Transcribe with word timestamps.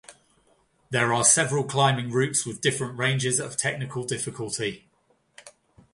There 0.89 1.13
are 1.13 1.23
several 1.23 1.63
climbing 1.63 2.09
routes 2.09 2.43
with 2.43 2.59
different 2.59 2.97
ranges 2.97 3.39
of 3.39 3.55
technical 3.55 4.03
difficulty. 4.03 4.87